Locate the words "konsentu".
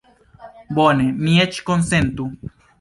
1.71-2.31